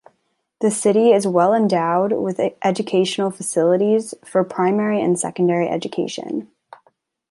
The 0.61 0.71
city 0.71 1.11
is 1.11 1.27
well 1.27 1.53
endowed 1.53 2.11
with 2.13 2.41
educational 2.63 3.29
facilities, 3.29 4.15
for 4.25 4.43
primary 4.43 4.99
and 4.99 5.19
secondary 5.19 5.67
education. 5.69 6.49